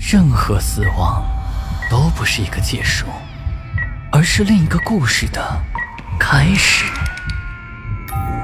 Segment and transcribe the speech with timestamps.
[0.00, 1.22] 任何死亡
[1.90, 3.04] 都不是一个结束，
[4.10, 5.62] 而是另一个故事的
[6.18, 6.86] 开始。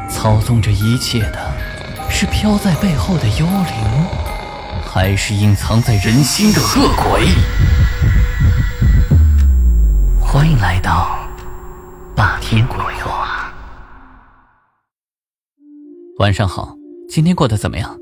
[0.09, 1.51] 操纵着一切的
[2.11, 4.07] 是飘在背后的幽灵，
[4.85, 7.27] 还是隐藏在人心的恶鬼？
[10.21, 11.19] 欢迎来到
[12.15, 13.51] 霸天鬼话。
[16.19, 16.77] 晚上好，
[17.09, 17.97] 今天过得怎么样？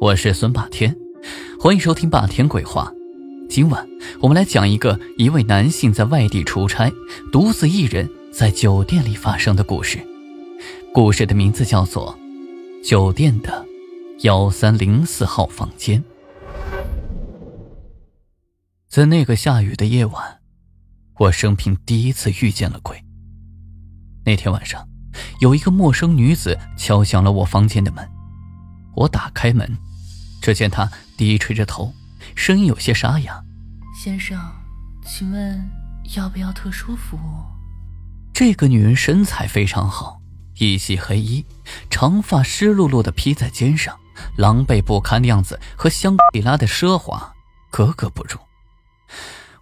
[0.00, 0.94] 我是孙霸天，
[1.58, 2.92] 欢迎收听霸天鬼话。
[3.48, 3.88] 今晚
[4.20, 6.92] 我们来讲一个一位男性在外地出差，
[7.32, 9.98] 独自一人在酒店里发生的故事。
[10.92, 12.18] 故事的名字叫做
[12.88, 13.64] 《酒店的
[14.20, 16.02] 幺三零四号房间》。
[18.88, 20.38] 在那个下雨的夜晚，
[21.18, 23.02] 我生平第一次遇见了鬼。
[24.24, 24.86] 那天晚上，
[25.40, 28.06] 有一个陌生女子敲响了我房间的门。
[28.96, 29.76] 我打开门，
[30.42, 31.92] 只见她低垂着头。
[32.36, 33.42] 声音有些沙哑，
[34.00, 34.38] 先生，
[35.04, 35.68] 请问
[36.14, 37.20] 要不要特殊服务？
[38.32, 40.20] 这个女人身材非常好，
[40.58, 41.44] 一袭黑衣，
[41.90, 43.98] 长发湿漉漉的披在肩上，
[44.36, 47.32] 狼狈不堪的样子和香格里拉的奢华
[47.70, 48.38] 格格不入。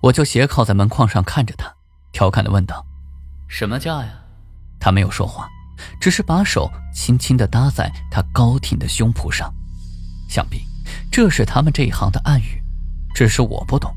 [0.00, 1.72] 我就斜靠在门框上看着她，
[2.12, 2.84] 调侃的问道
[3.48, 4.12] ：“什么价呀？”
[4.78, 5.48] 她没有说话，
[6.00, 9.50] 只是把手轻轻的搭在她高挺的胸脯上，
[10.28, 10.60] 想必
[11.10, 12.60] 这是他们这一行的暗语。
[13.14, 13.94] 只是我不懂，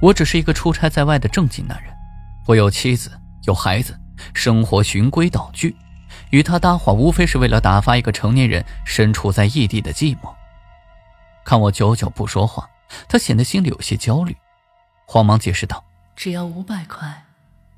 [0.00, 1.92] 我只是一个出差在外的正经男人，
[2.46, 3.10] 我有妻子
[3.42, 3.98] 有孩子，
[4.32, 5.74] 生活循规蹈矩，
[6.30, 10.32] 与他搭话无非是为了打发一个成年人身处在异地的寂寞。
[11.44, 12.66] 看我久久不说话，
[13.08, 14.36] 他显得心里有些焦虑，
[15.06, 17.24] 慌忙解释道：“只要五百块，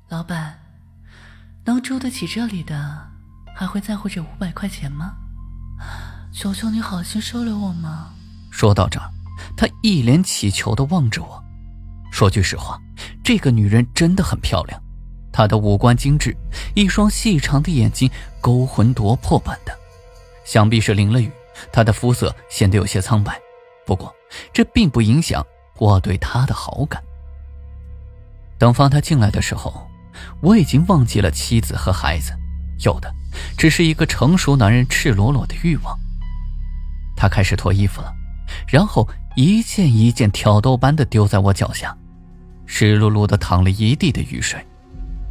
[0.09, 0.59] 老板，
[1.65, 3.09] 能住得起这里的，
[3.55, 5.15] 还会在乎这五百块钱吗？
[6.31, 8.13] 求求你好心收留我吗！”
[8.51, 9.11] 说到这儿。
[9.57, 11.43] 他一脸乞求的望着我，
[12.11, 12.79] 说句实话，
[13.23, 14.81] 这个女人真的很漂亮。
[15.31, 16.35] 她的五官精致，
[16.75, 19.77] 一双细长的眼睛勾魂夺魄般的，
[20.45, 21.31] 想必是淋了雨，
[21.71, 23.39] 她的肤色显得有些苍白。
[23.85, 24.13] 不过，
[24.53, 25.45] 这并不影响
[25.77, 27.03] 我对她的好感。
[28.57, 29.87] 等放她进来的时候，
[30.41, 32.31] 我已经忘记了妻子和孩子，
[32.83, 33.13] 有的
[33.57, 35.97] 只是一个成熟男人赤裸裸的欲望。
[37.15, 38.11] 他开始脱衣服了，
[38.67, 39.07] 然后。
[39.39, 41.95] 一件一件挑逗般的丢在我脚下，
[42.65, 44.59] 湿漉漉的淌了一地的雨水。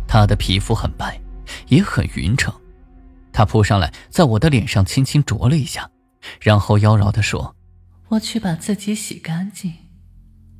[0.06, 1.20] 他的皮肤很白，
[1.66, 2.54] 也很匀称。
[3.32, 5.91] 他扑上来，在我的脸上轻轻啄了一下，
[6.41, 7.56] 然后妖娆的说
[8.10, 9.74] ：“我去把自己洗干净，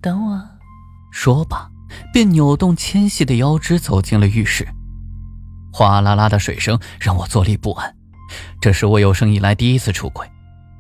[0.01, 0.43] 等我。”
[1.15, 1.71] 说罢，
[2.13, 4.67] 便扭动纤细的腰肢走进了浴室。
[5.73, 7.95] 哗啦啦的水声让我坐立不安。
[8.61, 10.29] 这是我有生以来第一次出轨，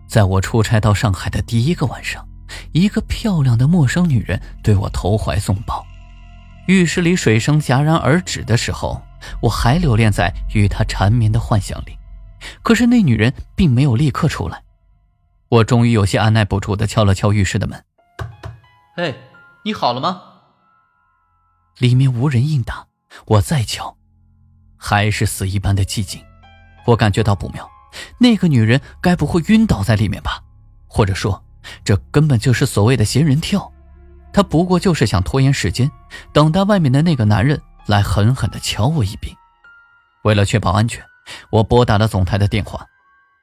[0.06, 2.27] 在我出差到上海的第一个晚上。
[2.72, 5.84] 一个漂亮的陌生女人对我投怀送抱，
[6.69, 9.03] 浴室里水声戛然而止的时候，
[9.43, 11.99] 我还留恋在与她缠绵的幻想里。
[12.62, 14.62] 可是那女人并没有立刻出来，
[15.49, 17.84] 我终于有些按耐不住的敲了敲浴室的门
[18.97, 19.12] ：“哎，
[19.65, 20.23] 你好了吗？”
[21.78, 22.87] 里面无人应答。
[23.27, 23.97] 我再敲，
[24.77, 26.23] 还是死一般的寂静。
[26.84, 27.69] 我感觉到不妙，
[28.18, 30.42] 那个女人该不会晕倒在里面吧？
[30.86, 31.42] 或者说……
[31.82, 33.72] 这根本就是所谓的仙人跳，
[34.32, 35.90] 他不过就是想拖延时间，
[36.32, 39.34] 等待外面的那个男人来狠狠地敲我一笔。
[40.22, 41.04] 为了确保安全，
[41.50, 42.86] 我拨打了总台的电话。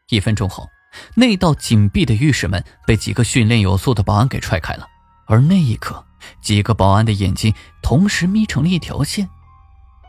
[0.07, 0.69] 一分钟后，
[1.15, 4.87] 那道紧闭的浴室门被几个训练有素的保安给踹开了，
[5.27, 6.01] 而那一刻，
[6.41, 9.27] 几个保安的眼睛同时眯成了一条线，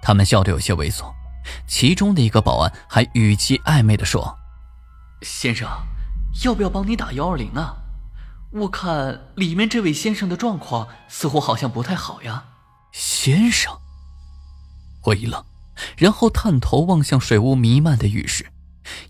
[0.01, 1.13] 他们笑得有些猥琐。
[1.67, 4.39] 其中的一个保安还语气暧昧地说
[5.23, 5.69] ：“先生，
[6.45, 7.77] 要不要帮你打幺二零啊？”
[8.53, 12.45] 我看里面这位先生的状况似乎好像不太好呀，
[12.93, 13.73] 先生。
[15.07, 15.45] 我一愣，
[15.97, 18.47] 然后探头望向水雾弥漫的浴室，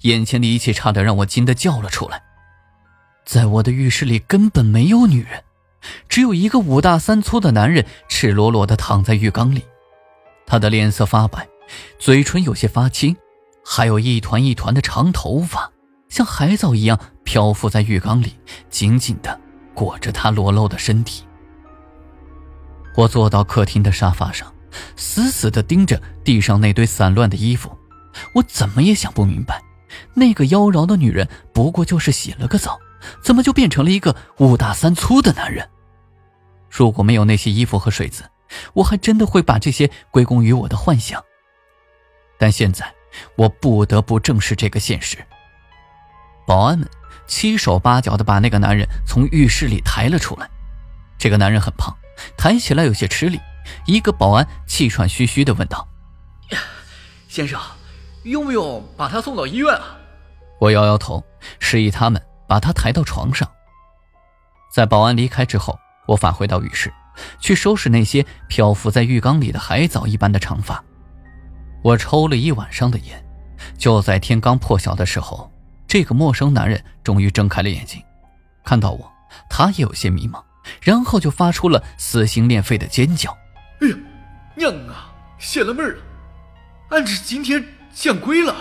[0.01, 2.23] 眼前的一切差点让我惊得叫了出来。
[3.27, 5.45] 在我的浴室里根本没有女人，
[6.09, 9.63] 只有一个五大三粗的男人赤裸裸的躺在浴缸里，
[10.47, 11.47] 他的脸色发白，
[11.99, 13.17] 嘴唇有些发青，
[13.65, 15.71] 还有一团一团的长头发。
[16.09, 18.35] 像海藻一样漂浮在浴缸里，
[18.71, 19.41] 紧紧的
[19.75, 21.25] 裹着他裸露的身体。
[22.95, 24.53] 我坐到客厅的沙发上，
[24.95, 27.77] 死死的盯着地上那堆散乱的衣服。
[28.33, 29.61] 我怎么也想不明白，
[30.15, 32.79] 那个妖娆的女人不过就是洗了个澡，
[33.21, 35.69] 怎么就变成了一个五大三粗的男人？
[36.71, 38.23] 如果没有那些衣服和水渍，
[38.75, 41.21] 我还真的会把这些归功于我的幻想。
[42.45, 42.85] 但现在，
[43.37, 45.17] 我不得不正视这个现实。
[46.47, 46.87] 保安们
[47.27, 50.47] 七手八脚的把那个男人从浴室里抬了出来。
[51.17, 51.97] 这个男人很胖，
[52.37, 53.41] 抬起来有些吃力。
[53.87, 55.89] 一个保安气喘吁吁的问道
[57.29, 57.59] ：“先生，
[58.25, 59.97] 用不用把他送到医院啊？”
[60.61, 61.25] 我摇摇头，
[61.59, 63.51] 示意他们把他抬到床上。
[64.71, 66.93] 在保安离开之后，我返回到浴室，
[67.41, 70.85] 去收拾那些漂浮在浴缸里的海藻一般的长发。
[71.85, 73.23] 我抽了一晚上的烟，
[73.77, 75.53] 就在天刚破晓的时候，
[75.87, 78.03] 这个陌生男人终于睁开了眼睛，
[78.65, 79.13] 看到我，
[79.51, 80.43] 他也有些迷茫。
[80.81, 83.37] 然后就发出了撕心裂肺的尖叫。
[83.83, 83.97] 哎呀，
[84.55, 86.03] 娘啊，泄了闷了！
[86.89, 88.57] 俺这今天见鬼了！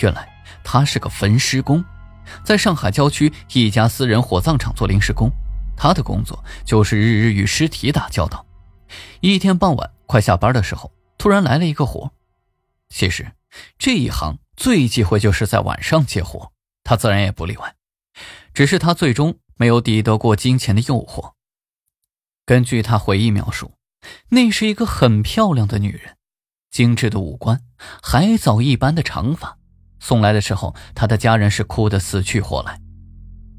[0.00, 0.28] 原来
[0.62, 1.84] 他是个焚尸工，
[2.44, 5.28] 在上海郊区一家私人火葬场做临时工。
[5.76, 8.46] 他的工作就是日日与尸体打交道。
[9.18, 12.12] 一天傍晚快下班的时候，突然来了一个活。
[12.88, 13.32] 其实
[13.78, 16.52] 这一行最忌讳就是在晚上接活，
[16.84, 17.74] 他自然也不例外。
[18.52, 21.32] 只是他最终没有抵得过金钱的诱惑。
[22.44, 23.72] 根据他回忆描述，
[24.30, 26.16] 那是一个很漂亮的女人，
[26.70, 27.60] 精致的五官，
[28.02, 29.58] 海藻一般的长发。
[30.00, 32.80] 送来的时候，他的家人是哭得死去活来。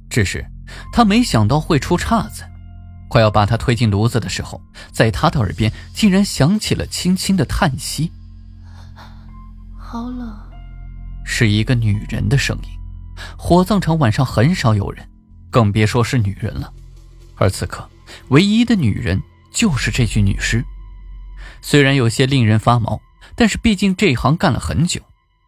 [0.09, 0.45] 只是
[0.91, 2.43] 他没想到会出岔子，
[3.09, 4.61] 快要把他推进炉子的时候，
[4.91, 8.11] 在他的耳边竟然响起了轻轻的叹息
[9.89, 10.31] ：“好冷。”
[11.25, 12.69] 是一个女人的声音。
[13.37, 15.07] 火葬场晚上很少有人，
[15.49, 16.71] 更别说是女人了。
[17.35, 17.89] 而此刻。
[18.29, 19.21] 唯一的女人
[19.51, 20.63] 就是这具女尸，
[21.61, 22.99] 虽然有些令人发毛，
[23.35, 24.99] 但是毕竟这行干了很久，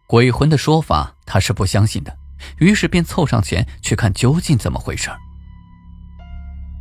[0.06, 2.16] 鬼魂的说法他是不相信的，
[2.58, 5.10] 于是便凑上前去看究竟怎么回事。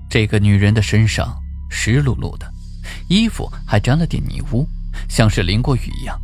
[0.08, 1.36] 这个女人的身上
[1.70, 2.52] 湿漉漉的，
[3.08, 4.68] 衣服还沾了点泥污，
[5.10, 6.16] 像是淋过雨一样。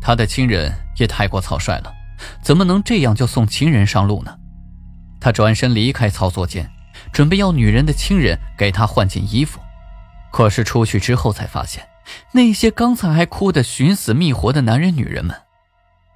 [0.00, 1.92] 他的亲人也太过草率了，
[2.42, 4.36] 怎么能这样就送亲人上路呢？
[5.20, 6.70] 他转身离开操作间。
[7.12, 9.60] 准备要女人的亲人给他换件衣服，
[10.32, 11.86] 可是出去之后才发现，
[12.32, 15.34] 那些刚才还哭得寻死觅活的男人女人们，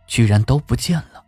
[0.08, 1.23] 居然都不见了。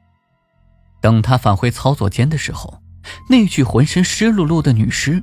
[1.01, 2.83] 等他返回操作间的时候，
[3.31, 5.23] 那具浑身湿漉漉的女尸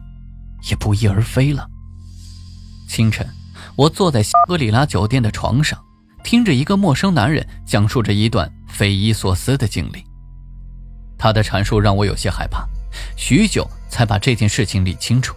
[0.70, 1.68] 也不翼而飞了。
[2.88, 3.28] 清晨，
[3.76, 5.78] 我坐在香格里拉酒店的床上，
[6.24, 10.04] 听着一个陌生男人讲述着一段匪夷所思的经历，
[11.18, 12.68] 他的阐述让我有些害怕。
[13.16, 15.36] 许久才把这件事情理清楚。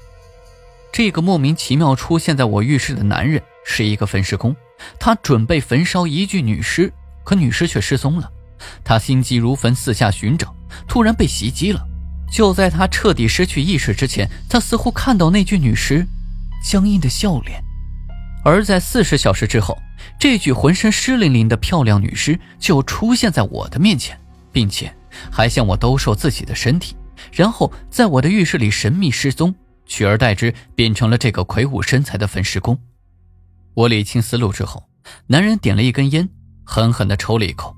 [0.93, 4.55] 这个莫名其妙出现在我浴室的男人是一个焚尸工，
[4.99, 6.93] 他准备焚烧一具女尸，
[7.25, 8.31] 可女尸却失踪了。
[8.85, 10.55] 他心急如焚，四下寻找，
[10.87, 11.85] 突然被袭击了。
[12.33, 16.07] 就在他彻底失去意识之前，他似乎看到那具女尸
[16.65, 17.63] 僵硬的笑脸。
[18.45, 19.77] 而在四十小时之后，
[20.19, 24.21] 这具浑身湿淋淋的漂亮女尸就出现在我的面前，
[24.53, 24.95] 并且
[25.33, 26.95] 还向我兜售自己的身体。
[27.33, 29.55] 然后在我的浴室里神秘失踪，
[29.87, 32.79] 取而代之变成了这个魁梧身材的焚尸工。
[33.73, 34.85] 我理清思路之后，
[35.27, 36.29] 男人点了一根烟，
[36.65, 37.75] 狠狠地抽了一口。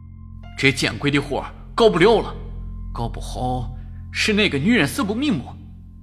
[0.59, 2.35] 这见鬼的活搞不了了，
[2.93, 3.71] 搞不好
[4.11, 5.55] 是那个女人死不瞑目，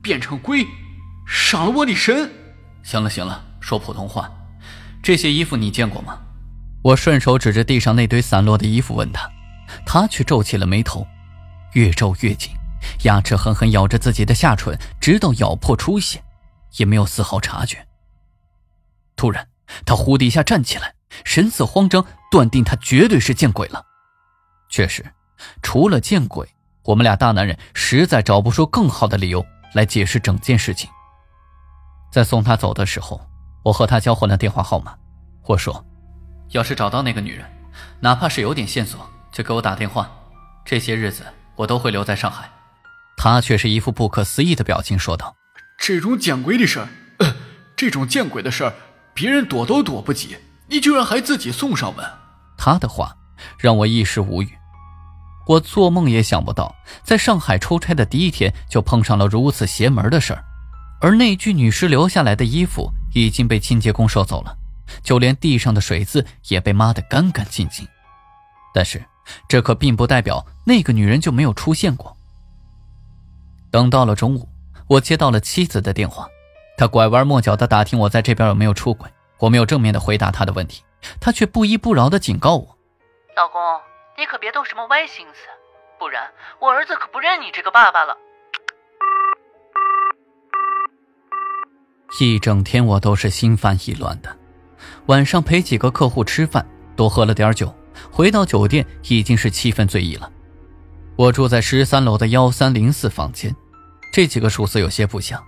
[0.02, 0.66] 变成鬼，
[1.28, 2.32] 伤了我的身。
[2.82, 4.32] 行了行了，说普通话。
[5.04, 6.18] 这些衣服你见过吗？
[6.82, 9.30] 我顺手指着地上那堆散落的衣服问他，
[9.86, 11.06] 他却皱起了眉头，
[11.74, 12.52] 越皱越紧。
[13.04, 16.24] 牙齿狠狠咬着自己的下唇，直到咬破出血，
[16.78, 17.86] 也没有丝毫察觉。
[19.18, 19.46] 突然，
[19.86, 20.94] 他忽的一下站起来，
[21.26, 23.86] 神色慌张，断定他绝对是见鬼了。
[24.70, 25.06] 确实，
[25.62, 26.48] 除了见鬼，
[26.84, 30.90] 我们俩大男人实在找不出更好的理由来解释整件事情。
[32.10, 33.20] 在送他走的时候，
[33.64, 34.96] 我和他交换了电话号码。
[35.48, 35.86] 我说
[36.52, 37.46] ：“要是找到那个女人，
[38.00, 39.00] 哪怕是有点线索，
[39.32, 40.10] 就给我打电话。
[40.66, 41.24] 这些日子，
[41.56, 42.50] 我都会留在上海。”
[43.18, 45.36] 他却是一副不可思议的表情，说道
[45.78, 46.88] ：“这种见鬼的事儿，
[47.76, 48.74] 这种见鬼的事儿，
[49.14, 52.06] 别人躲都躲不及，你居然还自己送上门。”
[52.58, 53.16] 他的话
[53.58, 54.50] 让我一时无语。
[55.46, 60.44] 我做梦也想不到，在上海出差的第一天就碰上了如此邪门的事儿。
[61.02, 64.58] 而那具女尸留下来的衣服已经被清洁工收走了，
[65.02, 67.88] 就连地上的水渍也被抹得干干净净。
[68.74, 69.04] 但是，
[69.48, 72.16] 这可并不代表那个女人就没有出现过。
[73.72, 74.50] 等到了中午，
[74.88, 76.28] 我接到了妻子的电话，
[76.78, 79.10] 她拐弯抹角的打听我在这边有没有出轨。
[79.40, 80.84] 我没有正面的回答她的问题，
[81.20, 82.78] 她却不依不饶的警告我
[83.36, 83.60] ：“老公，
[84.18, 85.48] 你可别动什么歪心思，
[86.00, 88.16] 不然我儿子可不认你这个爸爸了。”
[92.20, 94.36] 一整天我都是心烦意乱的，
[95.08, 96.66] 晚上陪几个客户吃饭，
[96.96, 97.74] 多喝了点酒，
[98.12, 100.32] 回到酒店已经是七分醉意了。
[101.16, 103.56] 我住在十三楼的幺三零四房间。
[104.12, 105.44] 这几个数字有些不详，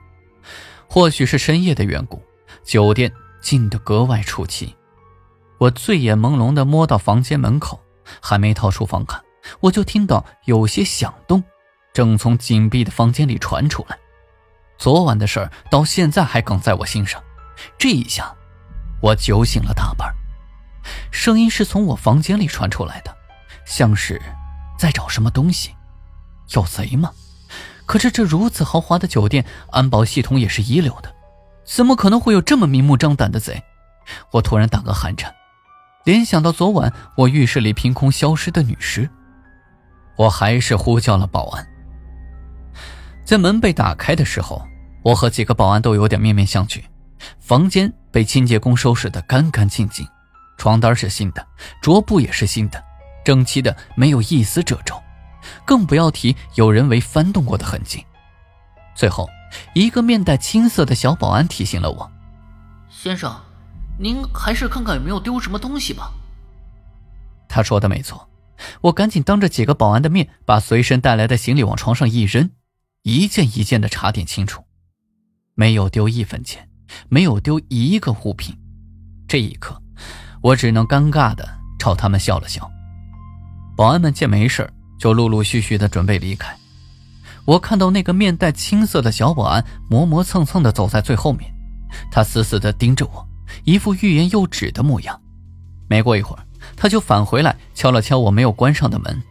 [0.88, 2.19] 或许是深夜的缘故，
[2.63, 4.75] 酒店静得格外出奇。
[5.60, 7.79] 我醉眼朦胧地摸到房间门口，
[8.19, 9.22] 还没掏出房看，
[9.60, 11.43] 我就听到有些响动，
[11.93, 13.95] 正从紧闭的房间里传出来。
[14.77, 17.22] 昨晚的事儿到现在还梗在我心上，
[17.77, 18.34] 这一下，
[19.01, 20.13] 我酒醒了大半。
[21.12, 23.15] 声音是从我房间里传出来的，
[23.65, 24.22] 像是
[24.77, 25.74] 在找什么东西，
[26.50, 27.12] 有贼吗？
[27.86, 31.13] 可是这如此豪华的酒店，安保系统也是一流的，
[31.63, 33.63] 怎么可能会有这么明目张胆的贼？
[34.32, 35.34] 我突然打个寒颤，
[36.03, 39.10] 联想到昨晚我浴室里凭空消失的女尸，
[40.17, 41.67] 我还是呼叫了保安。
[43.25, 44.65] 在门被打开的时候，
[45.01, 46.84] 我和几个保安都有点面面相觑。
[47.39, 50.08] 房间被清洁工收拾得干干净净，
[50.58, 51.46] 床单是新的，
[51.82, 52.82] 桌布也是新的，
[53.24, 55.01] 整齐的没有一丝褶皱。
[55.65, 58.05] 更不要提有人为翻动过的痕迹。
[58.96, 59.27] 最后，
[59.74, 62.12] 一个面带青色的小保安提醒了我
[62.89, 63.36] ：“先生，
[64.00, 66.12] 您还是看看有没有丢什么东西吧。”
[67.50, 68.27] 他说的没错，
[68.82, 72.50] 我赶紧当着几个保安的面把随身带来的行李往床上一扔，
[73.07, 74.63] 一件一件的查点清楚，
[75.53, 76.67] 没有丢一分钱，
[77.07, 78.57] 没有丢一个物品。
[79.27, 79.79] 这一刻，
[80.41, 81.47] 我只能尴尬的
[81.77, 82.67] 朝他们笑了笑。
[83.77, 86.57] 保安们见没事就陆陆续续的准备离开，
[87.45, 91.53] 我看到那个面带青色的小保安磨磨蹭蹭的走在最后面，
[92.09, 93.24] 他死死的盯着我，
[93.65, 95.21] 一副欲言又止的模样。
[95.88, 96.43] 没过一会儿，
[96.75, 99.21] 他就返回来敲了敲我没有关上的门，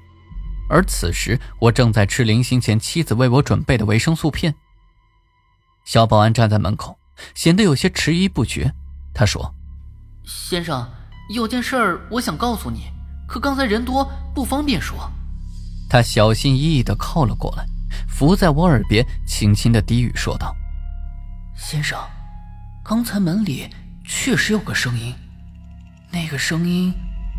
[0.69, 4.55] 而此时我正在吃临行前妻子为我准备的维生素片。
[5.85, 6.99] 小保安站在门口，
[7.35, 8.73] 显得有些迟疑不决。
[9.13, 9.55] 他说
[10.25, 10.91] ：“先生，
[11.29, 12.91] 有件事儿我想告诉你，
[13.29, 15.11] 可刚才人多不方便说。”
[15.89, 17.65] 他小心翼翼地靠了过来，
[18.09, 20.57] 伏在我耳边，轻轻地低语说道
[21.55, 21.99] ：“先生，
[22.83, 23.69] 刚才门里
[24.05, 25.15] 确实有个声音，
[26.11, 26.93] 那个声音……”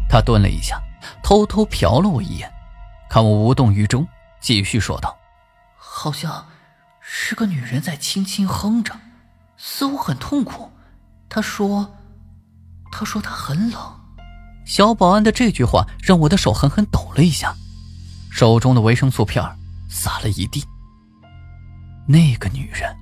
[0.08, 0.80] 他顿了一下，
[1.24, 2.50] 偷偷瞟了我一眼，
[3.16, 4.06] 看我无动于衷，
[4.42, 5.18] 继续说道
[5.80, 6.46] ：“好像
[7.00, 8.94] 是个女人在轻轻哼着，
[9.56, 10.70] 似乎很痛苦。
[11.30, 11.96] 她说
[12.92, 13.82] ：‘她说她很冷。’”
[14.68, 17.56] 小保安的这句话让我的手狠狠抖了一下。
[18.30, 19.42] 手中的维生素片
[19.90, 20.62] 洒了一地。
[22.06, 22.94] 那个女人，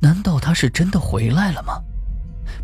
[0.00, 1.80] 难道她是真的回来了吗？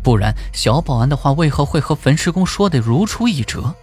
[0.03, 3.73] 不然小保安的话为何会和焚尸工说的如出一辙？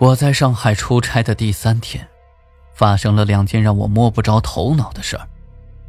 [0.00, 2.06] 我在上海出差的第三天，
[2.72, 5.26] 发生了两件让我摸不着头脑的事儿。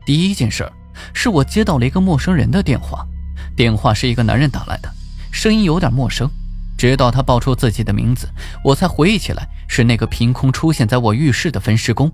[0.03, 0.73] 第一件事儿
[1.13, 3.05] 是我接到了一个陌生人的电话，
[3.55, 4.91] 电话是一个男人打来的，
[5.31, 6.27] 声音有点陌生。
[6.75, 8.27] 直到他报出自己的名字，
[8.63, 12.11] 我才回忆起来是那个凭空出现在我浴室的分尸工。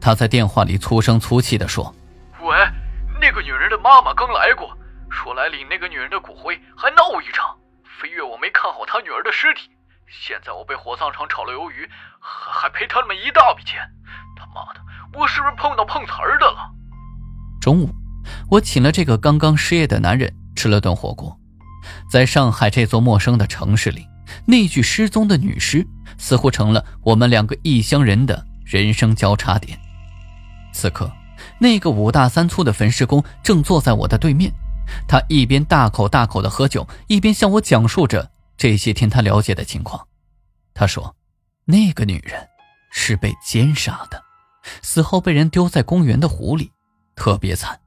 [0.00, 1.94] 他在电话里粗声粗气地说
[2.42, 2.56] ：“喂，
[3.20, 4.76] 那个女人的妈妈刚来过，
[5.08, 7.54] 说来领那个女人的骨灰，还闹一场，
[8.00, 9.70] 非怨我没看好她女儿的尸体。
[10.10, 11.88] 现在我被火葬场炒了鱿鱼，
[12.18, 13.78] 还还赔他们一大笔钱。
[14.36, 14.80] 他妈的，
[15.16, 16.68] 我是不是碰到碰瓷儿的了？”
[17.62, 17.94] 中午，
[18.50, 21.38] 我请了这个刚刚失业的男人吃了顿火锅。
[22.10, 24.06] 在上海这座陌生的城市里，
[24.46, 25.86] 那具失踪的女尸
[26.18, 29.78] 似乎成了我们两个异乡人的人生交叉点。
[30.72, 31.10] 此刻，
[31.60, 34.52] 那个五大三粗的焚尸工正坐在我的对面，
[35.08, 38.29] 他一边大口大口的喝酒，一边向我讲述着
[38.60, 40.06] 这些天他了解的情况。
[40.74, 41.16] 他说，
[41.64, 42.46] 那个女人
[42.92, 44.22] 是被奸杀的，
[44.82, 46.70] 死后被人丢在公园的湖里，
[47.16, 47.80] 特别惨。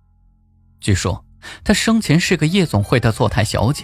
[0.80, 1.24] 据说。
[1.62, 3.84] 她生前是个夜总会的坐台小姐，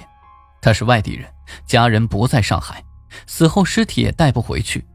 [0.62, 1.30] 她是外地人，
[1.66, 2.82] 家人不在上海，
[3.28, 4.88] 死后尸体也带不回去。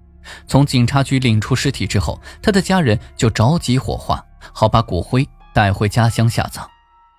[0.47, 4.25] 从警察局领出尸体之后，她的家人就着急火化，
[4.55, 6.67] 好把骨灰带回家乡下葬。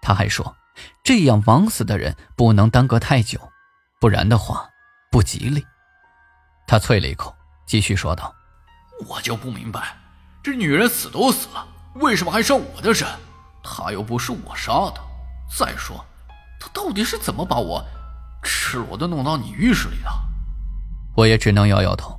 [0.01, 0.55] 他还说，
[1.03, 3.39] 这样枉死的人不能耽搁太久，
[4.05, 4.69] 不然的话
[5.09, 5.65] 不吉利。
[6.67, 7.35] 他啐了一口，
[7.65, 8.31] 继续说道
[9.09, 9.97] ：“我就不明白，
[10.43, 13.07] 这女人死都死了，为什么还上我的身？
[13.63, 15.01] 她又不是我杀的。”
[15.57, 16.05] 再说，
[16.59, 17.83] 她到底是怎么把我
[18.43, 20.11] 赤裸的弄到你浴室里的？
[21.15, 22.15] 我也只能摇摇头。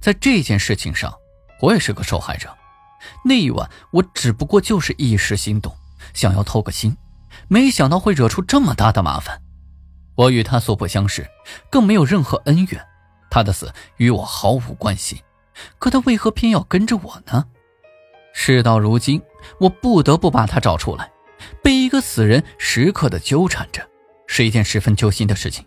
[0.00, 1.14] 在这件事情上，
[1.60, 2.52] 我也是个受害者。
[3.24, 5.72] 那一晚，我只不过就是一时心动，
[6.14, 6.96] 想要偷个心，
[7.46, 9.40] 没想到会惹出这么大的麻烦。
[10.18, 11.24] 我与他素不相识，
[11.70, 12.84] 更没有任何恩怨，
[13.30, 15.22] 他的死与我毫无关系。
[15.78, 17.46] 可他为何偏要跟着我呢？
[18.34, 19.22] 事到如今，
[19.60, 21.08] 我不得不把他找出来。
[21.62, 23.88] 被一个死人时刻的纠缠着，
[24.26, 25.64] 是一件十分揪心的事情。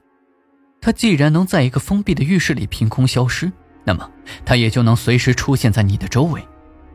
[0.81, 3.49] 他既然能在一个封闭的浴室里凭空消失，
[3.85, 4.11] 那么
[4.45, 6.45] 他也就能随时出现在你的周围。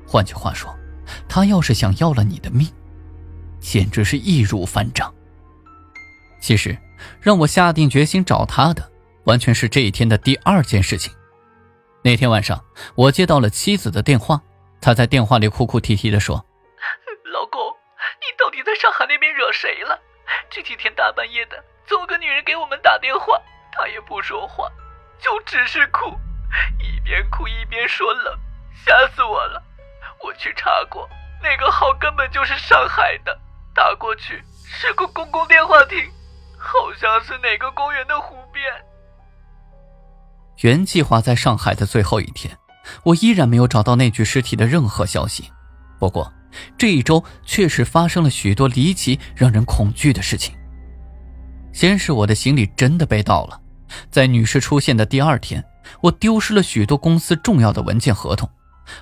[0.06, 0.76] 换句话说，
[1.26, 2.68] 他要是想要了你的命，
[3.58, 5.10] 简直是易如反掌。
[6.38, 6.76] 其实，
[7.20, 8.90] 让我下定决心找他的，
[9.24, 11.12] 完全是这一天的第二件事情。
[12.02, 14.40] 那天晚上，我接到了妻子的电话，
[14.80, 16.36] 她在电话里哭哭啼啼地说
[17.32, 17.60] ：“老公，
[18.20, 19.98] 你到底在上海那边惹谁了？
[20.48, 23.40] 这几天大半夜的，总有个女人给我们打电话，
[23.72, 24.70] 她也不说话，
[25.18, 26.14] 就只是哭，
[26.78, 28.38] 一边哭一边说冷，
[28.84, 29.62] 吓死我了。
[30.22, 31.08] 我去查过，
[31.42, 33.38] 那个号根本就是上海的，
[33.74, 35.98] 打过去是个公共电话亭，
[36.66, 38.64] 好像是哪个公园的湖边。”
[40.62, 42.56] 原计划在上海的最后一天，
[43.04, 45.50] 我依然没有找到那具尸体的任何消息。
[45.98, 46.32] 不过，
[46.78, 50.54] 这一周确实发生了许多离奇、让人恐惧的事情。
[51.72, 53.60] 先是我的行李真的被盗了，
[54.10, 55.62] 在女士出现的第二天，
[56.00, 58.48] 我丢失了许多公司重要的文件、合同，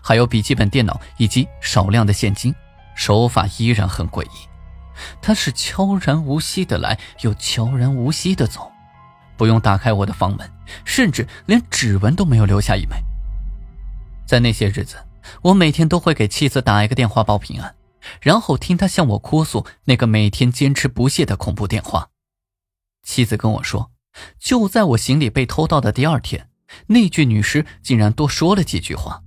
[0.02, 2.52] 还有笔记本电脑以及少量的现金。
[2.96, 4.48] 手法依然很诡异，
[5.20, 8.70] 他是悄然无息的来，又悄然无息的走。
[9.36, 10.48] 不用打开我的房门，
[10.84, 12.96] 甚至连指纹都没有留下一枚。
[14.26, 14.96] 在那些日子，
[15.42, 17.74] 我每天都会给妻子打一个电话报平安，
[18.20, 22.08] 然后听她向我哭诉那个每天坚持不懈的恐怖电话。
[23.02, 23.90] 妻子跟我说，
[24.38, 26.48] 就在我行李被偷盗的第二天，
[26.86, 29.20] 那具女尸竟然多说了几句话。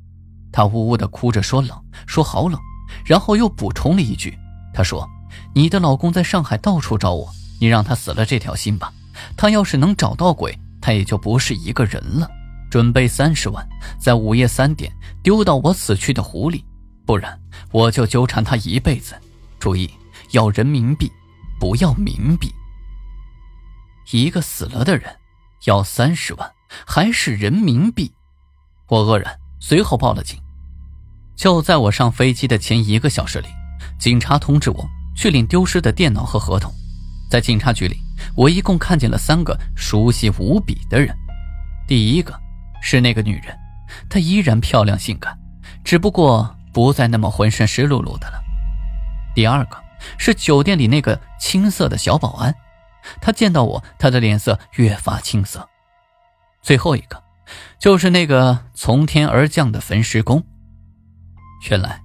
[0.51, 2.59] 她呜呜的哭着说冷，说好冷，
[3.05, 4.36] 然后又补充了一句
[4.74, 5.07] ：“她说，
[5.53, 7.29] 你的老公在上海到处找我，
[7.60, 8.93] 你让他死了这条心吧。”
[9.36, 12.29] 他要是能找到鬼，他也就不是一个人了。
[12.69, 13.67] 准备三十万，
[14.00, 14.91] 在午夜三点
[15.24, 16.63] 丢到我死去的湖里，
[17.05, 17.39] 不然
[17.72, 19.15] 我就纠缠他一辈子。
[19.57, 19.89] 注意，
[20.34, 21.12] 要人民币，
[21.60, 22.53] 不要冥币。
[24.12, 25.15] 一个死了的人，
[25.65, 26.51] 要三十万，
[26.86, 28.12] 还是人民币？
[28.88, 30.39] 我愕然，随后报了警。
[31.36, 33.48] 就在我上飞机的前一个小时里，
[34.00, 36.71] 警察通知我去领丢失的电脑和合同。
[37.29, 37.97] 在警察局里。
[38.36, 41.15] 我一共看见了三个熟悉无比的人。
[41.87, 42.33] 第一个
[42.81, 43.55] 是那个女人，
[44.09, 45.37] 她依然漂亮性感，
[45.83, 48.44] 只不过不再那么浑身湿漉漉的了。
[49.35, 49.77] 第二个
[50.18, 52.55] 是酒店里那个青涩的小保安，
[53.22, 55.68] 他见到我，他的脸色越发青涩。
[56.61, 57.24] 最后一个
[57.79, 60.44] 就是那个从天而降的焚尸工。
[61.70, 62.01] 原来，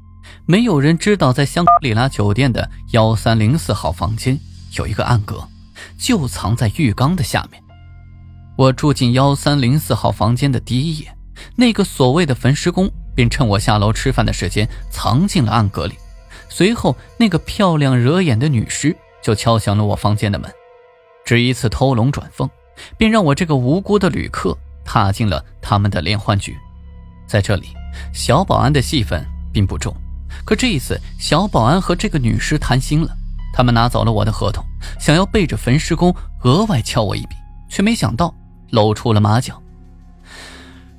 [0.47, 4.39] 没有人知道，在香格里拉酒店的幺三零四号房间
[4.73, 5.47] 有一个暗格。
[5.99, 7.63] 就藏在浴缸的下面。
[8.57, 11.17] 我住进幺三零四号房间的第一夜，
[11.57, 15.95] 那个所谓的焚尸工便趁我下楼吃饭的时间藏进了暗格里。
[16.49, 20.51] 随后，那个漂亮惹眼的女尸就敲响了我房间的门。
[21.25, 22.49] 只一次偷龙转凤，
[22.97, 26.57] 便让我这个无辜的旅客踏进了他们的连环局。
[27.27, 27.69] 在这里，
[28.13, 29.95] 小保安的戏份并不重，
[30.45, 33.17] 可这一次，小保安和这个女尸谈心了。
[33.55, 34.65] 他们拿走了我的合同，
[34.99, 37.37] 想要背着焚尸工额外敲我一笔，
[37.69, 38.35] 却没想到
[38.71, 39.61] 露出了马脚。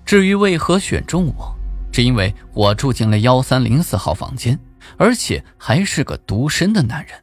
[0.05, 1.55] 至于为何选中我，
[1.91, 4.59] 只因为我住进了幺三零四号房间，
[4.97, 7.15] 而且还是个独身的男人。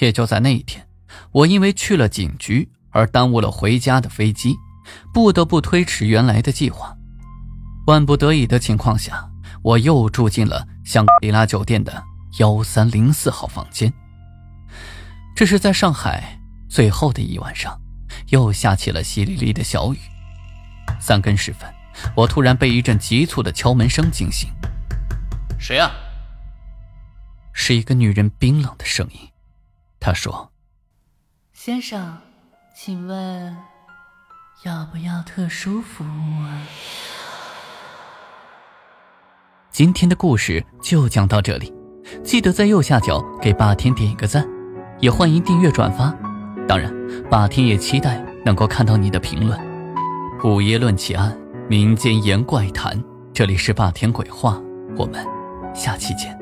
[0.00, 0.84] 也就在那一天，
[1.30, 4.56] 我因为去了警局而耽误了回家的飞机，
[5.14, 6.92] 不得不推迟原来的计划。
[7.86, 9.28] 万不得已的情况下，
[9.62, 12.02] 我又住进了香格里拉酒店的
[12.38, 13.92] 幺三零四号房间。
[15.36, 17.78] 这是在上海最后的一晚上，
[18.28, 19.98] 又下起了淅沥沥的小雨。
[20.98, 21.70] 三更时分，
[22.16, 24.48] 我突然被一阵急促的敲门声惊醒。
[25.60, 25.90] 谁呀？
[27.52, 29.28] 是一个女人冰冷的声音。
[30.00, 30.50] 她说
[31.52, 32.16] ：“先生，
[32.74, 33.54] 请问
[34.64, 36.66] 要不要特殊服务啊？”
[39.78, 41.72] 今天的故事就讲到这里，
[42.24, 44.44] 记得在右下角给霸天点一个赞。
[44.98, 46.12] 也欢迎订阅转发，
[46.66, 46.92] 当然，
[47.30, 49.56] 霸天也期待能够看到你的评论。
[50.42, 51.38] 午夜论奇案，
[51.68, 53.00] 民间言怪谈，
[53.32, 54.60] 这里是霸天鬼话，
[54.96, 55.24] 我们
[55.72, 56.36] 下期见。